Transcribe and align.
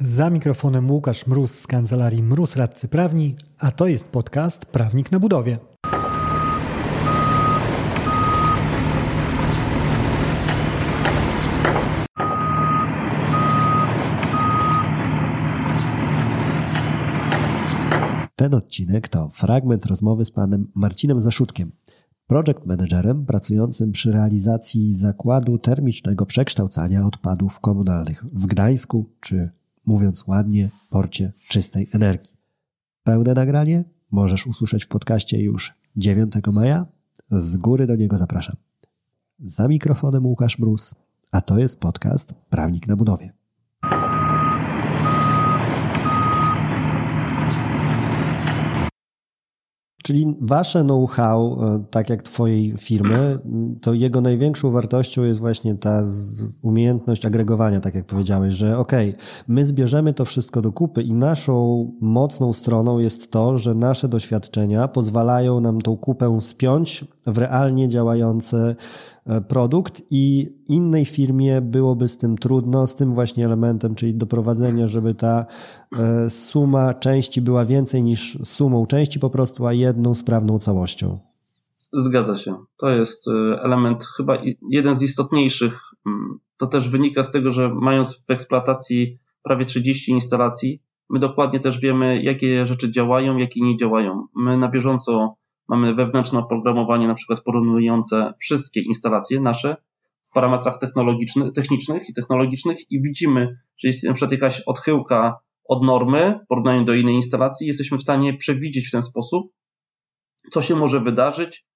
Za 0.00 0.30
mikrofonem 0.30 0.90
Łukasz 0.90 1.26
Mróz 1.26 1.58
z 1.58 1.66
kancelarii 1.66 2.22
Mróz 2.22 2.56
Radcy 2.56 2.88
Prawni, 2.88 3.36
a 3.58 3.70
to 3.70 3.86
jest 3.86 4.08
podcast 4.08 4.66
Prawnik 4.66 5.12
na 5.12 5.20
budowie. 5.20 5.58
Ten 18.36 18.54
odcinek 18.54 19.08
to 19.08 19.28
fragment 19.28 19.86
rozmowy 19.86 20.24
z 20.24 20.30
panem 20.30 20.72
Marcinem 20.74 21.20
Zaszutkiem, 21.20 21.72
project 22.26 22.66
managerem 22.66 23.26
pracującym 23.26 23.92
przy 23.92 24.12
realizacji 24.12 24.94
zakładu 24.94 25.58
termicznego 25.58 26.26
przekształcania 26.26 27.06
odpadów 27.06 27.60
komunalnych 27.60 28.24
w 28.24 28.46
Gdańsku, 28.46 29.10
czy 29.20 29.50
mówiąc 29.86 30.26
ładnie, 30.26 30.70
porcie 30.90 31.32
czystej 31.48 31.88
energii. 31.92 32.36
Pełne 33.02 33.34
nagranie 33.34 33.84
możesz 34.10 34.46
usłyszeć 34.46 34.84
w 34.84 34.88
podcaście 34.88 35.42
już 35.42 35.74
9 35.96 36.34
maja. 36.52 36.86
Z 37.30 37.56
góry 37.56 37.86
do 37.86 37.96
niego 37.96 38.18
zapraszam. 38.18 38.56
Za 39.38 39.68
mikrofonem 39.68 40.26
Łukasz 40.26 40.58
Mróz, 40.58 40.94
a 41.32 41.40
to 41.40 41.58
jest 41.58 41.80
podcast 41.80 42.34
Prawnik 42.50 42.86
na 42.86 42.96
budowie. 42.96 43.32
Czyli 50.06 50.36
wasze 50.40 50.84
know-how, 50.84 51.58
e, 51.64 51.84
tak 51.90 52.10
jak 52.10 52.22
twojej 52.22 52.74
firmy, 52.76 53.38
to 53.80 53.94
jego 53.94 54.20
największą 54.20 54.70
wartością 54.70 55.22
jest 55.22 55.40
właśnie 55.40 55.74
ta 55.74 56.02
umiejętność 56.62 57.26
agregowania, 57.26 57.80
tak 57.80 57.94
jak 57.94 58.04
powiedziałeś, 58.04 58.54
że 58.54 58.78
okej, 58.78 59.10
okay, 59.10 59.22
my 59.48 59.64
zbierzemy 59.64 60.14
to 60.14 60.24
wszystko 60.24 60.62
do 60.62 60.72
kupy 60.72 61.02
i 61.02 61.12
naszą 61.12 61.86
mocną 62.00 62.52
stroną 62.52 62.98
jest 62.98 63.30
to, 63.30 63.58
że 63.58 63.74
nasze 63.74 64.08
doświadczenia 64.08 64.88
pozwalają 64.88 65.60
nam 65.60 65.80
tą 65.80 65.96
kupę 65.96 66.38
spiąć 66.40 67.04
w 67.26 67.38
realnie 67.38 67.88
działające 67.88 68.74
produkt 69.48 70.02
i 70.10 70.52
innej 70.68 71.04
firmie 71.04 71.60
byłoby 71.60 72.08
z 72.08 72.18
tym 72.18 72.38
trudno, 72.38 72.86
z 72.86 72.94
tym 72.94 73.14
właśnie 73.14 73.44
elementem, 73.44 73.94
czyli 73.94 74.14
doprowadzenie, 74.14 74.88
żeby 74.88 75.14
ta 75.14 75.46
e, 75.98 76.30
suma 76.30 76.94
części 76.94 77.40
była 77.40 77.64
więcej 77.64 78.02
niż 78.02 78.38
sumą 78.44 78.86
części 78.86 79.20
po 79.20 79.30
prostu, 79.30 79.66
a 79.66 79.72
jedną 79.72 80.14
sprawną 80.14 80.58
całością. 80.58 81.18
Zgadza 81.92 82.36
się. 82.36 82.56
To 82.76 82.88
jest 82.88 83.28
e, 83.28 83.62
element 83.62 84.04
chyba 84.16 84.38
jeden 84.70 84.96
z 84.96 85.02
istotniejszych. 85.02 85.80
Mm, 86.06 86.38
to 86.56 86.66
też 86.66 86.88
wynika 86.88 87.22
z 87.22 87.30
tego, 87.30 87.50
że 87.50 87.74
mając 87.74 88.16
w 88.16 88.30
eksploatacji 88.30 89.18
prawie 89.42 89.64
30 89.64 90.12
instalacji, 90.12 90.82
my 91.10 91.18
dokładnie 91.18 91.60
też 91.60 91.80
wiemy, 91.80 92.22
jakie 92.22 92.66
rzeczy 92.66 92.90
działają, 92.90 93.36
jakie 93.36 93.60
nie 93.60 93.76
działają. 93.76 94.26
My 94.36 94.56
na 94.56 94.68
bieżąco 94.68 95.36
Mamy 95.68 95.94
wewnętrzne 95.94 96.38
oprogramowanie, 96.38 97.06
na 97.06 97.14
przykład 97.14 97.40
porównujące 97.40 98.34
wszystkie 98.40 98.80
instalacje 98.80 99.40
nasze 99.40 99.76
w 100.30 100.34
parametrach 100.34 100.78
technologicznych, 100.78 101.52
technicznych 101.52 102.08
i 102.08 102.14
technologicznych 102.14 102.90
i 102.90 103.02
widzimy, 103.02 103.58
że 103.76 103.88
jest 103.88 104.04
na 104.04 104.12
przykład 104.12 104.32
jakaś 104.32 104.60
odchyłka 104.60 105.38
od 105.64 105.82
normy 105.82 106.40
w 106.44 106.46
porównaniu 106.46 106.84
do 106.84 106.94
innej 106.94 107.14
instalacji, 107.14 107.66
jesteśmy 107.66 107.98
w 107.98 108.02
stanie 108.02 108.36
przewidzieć 108.36 108.88
w 108.88 108.90
ten 108.90 109.02
sposób, 109.02 109.52
co 110.50 110.62
się 110.62 110.76
może 110.76 111.00
wydarzyć. 111.00 111.66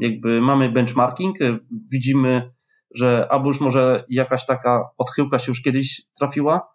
Jakby 0.00 0.40
mamy 0.40 0.72
benchmarking, 0.72 1.40
y, 1.40 1.58
widzimy, 1.92 2.52
że 2.94 3.26
albo 3.30 3.48
już 3.48 3.60
może 3.60 4.04
jakaś 4.08 4.46
taka 4.46 4.90
odchyłka 4.98 5.38
się 5.38 5.50
już 5.50 5.62
kiedyś 5.62 6.02
trafiła, 6.18 6.68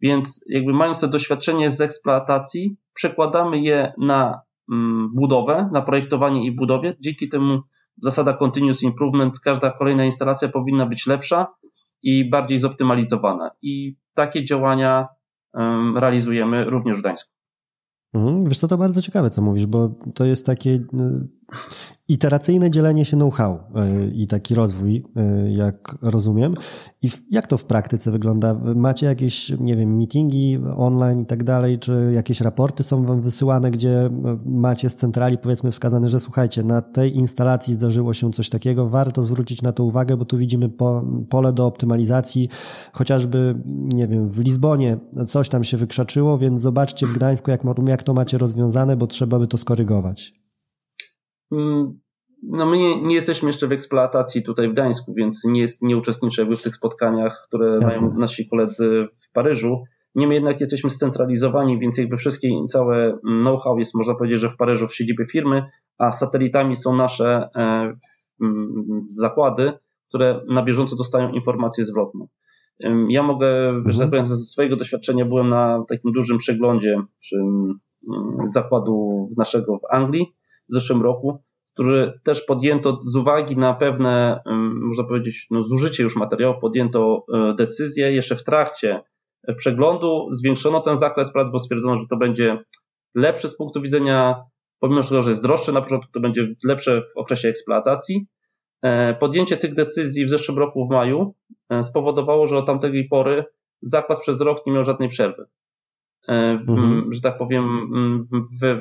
więc 0.00 0.44
jakby 0.48 0.72
mając 0.72 1.00
to 1.00 1.08
doświadczenie 1.08 1.70
z 1.70 1.80
eksploatacji, 1.80 2.76
przekładamy 2.94 3.60
je 3.60 3.92
na 3.98 4.40
budowę, 5.14 5.68
na 5.72 5.82
projektowanie 5.82 6.46
i 6.46 6.52
budowie. 6.52 6.96
Dzięki 7.00 7.28
temu 7.28 7.60
zasada 8.02 8.32
continuous 8.32 8.82
improvement, 8.82 9.40
każda 9.40 9.70
kolejna 9.70 10.04
instalacja 10.04 10.48
powinna 10.48 10.86
być 10.86 11.06
lepsza 11.06 11.46
i 12.02 12.30
bardziej 12.30 12.58
zoptymalizowana. 12.58 13.50
I 13.62 13.96
takie 14.14 14.44
działania 14.44 15.08
realizujemy 15.96 16.64
również 16.64 16.96
w 16.96 17.00
Gdańsku. 17.00 17.30
Mhm. 18.14 18.48
Wiesz 18.48 18.58
co, 18.58 18.68
to 18.68 18.78
bardzo 18.78 19.02
ciekawe, 19.02 19.30
co 19.30 19.42
mówisz, 19.42 19.66
bo 19.66 19.92
to 20.14 20.24
jest 20.24 20.46
takie 20.46 20.70
y, 20.70 20.82
iteracyjne 22.12 22.70
dzielenie 22.70 23.04
się 23.04 23.16
know-how 23.16 23.54
y, 23.54 24.12
i 24.14 24.26
taki 24.26 24.54
rozwój, 24.54 25.04
y, 25.46 25.52
jak 25.52 25.98
rozumiem. 26.02 26.54
I 27.02 27.10
jak 27.30 27.46
to 27.46 27.58
w 27.58 27.64
praktyce 27.64 28.10
wygląda? 28.10 28.54
Macie 28.76 29.06
jakieś, 29.06 29.52
nie 29.60 29.76
wiem, 29.76 29.96
meetingi 29.96 30.58
online 30.76 31.20
i 31.20 31.26
tak 31.26 31.44
dalej, 31.44 31.78
czy 31.78 32.12
jakieś 32.14 32.40
raporty 32.40 32.82
są 32.82 33.04
wam 33.04 33.20
wysyłane, 33.20 33.70
gdzie 33.70 34.10
macie 34.46 34.90
z 34.90 34.94
centrali 34.96 35.38
powiedzmy 35.38 35.72
wskazane, 35.72 36.08
że 36.08 36.20
słuchajcie, 36.20 36.62
na 36.62 36.82
tej 36.82 37.16
instalacji 37.16 37.74
zdarzyło 37.74 38.14
się 38.14 38.32
coś 38.32 38.48
takiego, 38.48 38.88
warto 38.88 39.22
zwrócić 39.22 39.62
na 39.62 39.72
to 39.72 39.84
uwagę, 39.84 40.16
bo 40.16 40.24
tu 40.24 40.38
widzimy 40.38 40.68
po, 40.68 41.04
pole 41.28 41.52
do 41.52 41.66
optymalizacji, 41.66 42.48
chociażby, 42.92 43.54
nie 43.66 44.08
wiem, 44.08 44.28
w 44.28 44.38
Lizbonie 44.38 44.96
coś 45.26 45.48
tam 45.48 45.64
się 45.64 45.76
wykrzaczyło, 45.76 46.38
więc 46.38 46.60
zobaczcie 46.60 47.06
w 47.06 47.12
Gdańsku, 47.12 47.50
jak, 47.50 47.62
jak 47.86 48.02
to 48.02 48.14
macie 48.14 48.38
rozwiązane, 48.38 48.96
bo 48.96 49.06
trzeba 49.06 49.38
by 49.38 49.46
to 49.46 49.58
skorygować. 49.58 50.42
Mm, 51.52 52.00
no 52.42 52.66
my 52.66 52.78
nie, 52.78 53.02
nie, 53.02 53.14
jesteśmy 53.14 53.48
jeszcze 53.48 53.66
w 53.66 53.72
eksploatacji 53.72 54.42
tutaj 54.42 54.68
w 54.68 54.72
Gdańsku, 54.72 55.14
więc 55.14 55.44
nie, 55.44 55.60
jest, 55.60 55.82
nie 55.82 55.96
uczestniczymy 55.96 56.56
w 56.56 56.62
tych 56.62 56.76
spotkaniach, 56.76 57.44
które 57.48 57.78
Jasne. 57.80 58.06
mają 58.06 58.18
nasi 58.18 58.48
koledzy 58.48 59.08
w 59.20 59.32
Paryżu. 59.32 59.84
Niemniej 60.14 60.36
jednak 60.36 60.60
jesteśmy 60.60 60.90
scentralizowani, 60.90 61.78
więc 61.78 61.98
jakby 61.98 62.16
wszystkie, 62.16 62.48
całe 62.68 63.18
know-how 63.42 63.78
jest, 63.78 63.94
można 63.94 64.14
powiedzieć, 64.14 64.40
że 64.40 64.50
w 64.50 64.56
Paryżu 64.56 64.88
w 64.88 64.94
siedzibie 64.94 65.26
firmy, 65.26 65.64
a 65.98 66.12
satelitami 66.12 66.76
są 66.76 66.96
nasze 66.96 67.48
e, 67.56 67.96
zakłady, 69.08 69.72
które 70.08 70.40
na 70.48 70.62
bieżąco 70.62 70.96
dostają 70.96 71.32
informacje 71.32 71.84
zwrotne. 71.84 72.26
Ja 73.08 73.22
mogę, 73.22 73.68
mhm. 73.68 73.92
że 73.92 73.98
tak 73.98 74.10
powiem, 74.10 74.26
ze 74.26 74.36
swojego 74.36 74.76
doświadczenia 74.76 75.24
byłem 75.24 75.48
na 75.48 75.84
takim 75.88 76.12
dużym 76.12 76.38
przeglądzie 76.38 77.02
przy 77.18 77.36
zakładu 78.54 79.26
naszego 79.36 79.78
w 79.78 79.94
Anglii 79.94 80.34
w 80.68 80.72
zeszłym 80.72 81.02
roku, 81.02 81.38
który 81.74 82.12
też 82.22 82.42
podjęto 82.42 82.98
z 83.02 83.16
uwagi 83.16 83.56
na 83.56 83.74
pewne, 83.74 84.42
można 84.74 85.04
powiedzieć, 85.04 85.46
no, 85.50 85.62
zużycie 85.62 86.02
już 86.02 86.16
materiałów, 86.16 86.56
podjęto 86.60 87.24
e, 87.34 87.54
decyzję 87.54 88.12
jeszcze 88.12 88.36
w 88.36 88.44
trakcie 88.44 89.00
przeglądu, 89.56 90.28
zwiększono 90.30 90.80
ten 90.80 90.96
zakres 90.96 91.32
prac, 91.32 91.50
bo 91.52 91.58
stwierdzono, 91.58 91.96
że 91.96 92.06
to 92.10 92.16
będzie 92.16 92.64
lepsze 93.14 93.48
z 93.48 93.56
punktu 93.56 93.82
widzenia, 93.82 94.44
pomimo 94.80 95.02
tego, 95.02 95.22
że 95.22 95.30
jest 95.30 95.42
droższe 95.42 95.72
na 95.72 95.80
początku, 95.80 96.12
to 96.12 96.20
będzie 96.20 96.54
lepsze 96.64 97.02
w 97.14 97.18
okresie 97.18 97.48
eksploatacji. 97.48 98.26
E, 98.82 99.14
podjęcie 99.14 99.56
tych 99.56 99.74
decyzji 99.74 100.26
w 100.26 100.30
zeszłym 100.30 100.58
roku 100.58 100.86
w 100.86 100.90
maju 100.90 101.34
e, 101.70 101.82
spowodowało, 101.82 102.48
że 102.48 102.56
od 102.56 102.66
tamtej 102.66 103.08
pory 103.08 103.44
zakład 103.82 104.20
przez 104.20 104.40
rok 104.40 104.66
nie 104.66 104.72
miał 104.72 104.84
żadnej 104.84 105.08
przerwy. 105.08 105.46
Mhm. 106.28 107.12
Że 107.12 107.20
tak 107.20 107.38
powiem, 107.38 107.88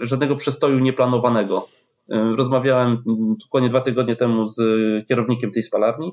żadnego 0.02 0.36
przestoju 0.36 0.80
nieplanowanego. 0.80 1.68
E, 2.12 2.36
rozmawiałem 2.36 3.04
dokładnie 3.44 3.70
dwa 3.70 3.82
tygodnie 3.82 4.16
temu 4.16 4.48
z 4.48 4.58
kierownikiem 5.08 5.52
tej 5.52 5.64
spalarni 5.64 6.12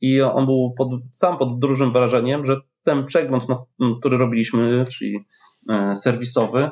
i 0.00 0.20
on 0.20 0.46
był 0.46 0.74
pod, 0.78 0.88
sam 1.12 1.36
pod 1.36 1.58
dużym 1.58 1.92
wrażeniem, 1.92 2.44
że 2.44 2.56
ten 2.84 3.04
przegląd, 3.04 3.46
no, 3.48 3.66
który 4.00 4.18
robiliśmy, 4.18 4.86
czyli 4.86 5.24
e, 5.70 5.96
serwisowy, 5.96 6.70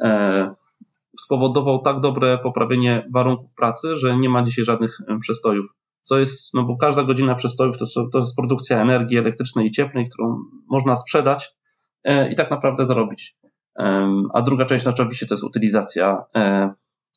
e, 0.00 0.54
spowodował 1.20 1.82
tak 1.82 2.00
dobre 2.00 2.38
poprawienie 2.38 3.08
warunków 3.12 3.54
pracy, 3.54 3.96
że 3.96 4.16
nie 4.16 4.28
ma 4.28 4.42
dzisiaj 4.42 4.64
żadnych 4.64 4.98
przestojów. 5.20 5.66
Co 6.02 6.18
jest, 6.18 6.54
no 6.54 6.64
bo 6.64 6.76
każda 6.76 7.04
godzina 7.04 7.34
przestojów 7.34 7.78
to, 7.78 7.86
to 8.12 8.18
jest 8.18 8.36
produkcja 8.36 8.82
energii 8.82 9.18
elektrycznej 9.18 9.66
i 9.66 9.70
cieplnej, 9.70 10.08
którą 10.08 10.36
można 10.70 10.96
sprzedać 10.96 11.56
i 12.30 12.36
tak 12.36 12.50
naprawdę 12.50 12.86
zarobić. 12.86 13.36
A 14.34 14.42
druga 14.42 14.64
część 14.64 14.86
oczywiście 14.86 15.26
to 15.26 15.34
jest 15.34 15.44
utylizacja 15.44 16.24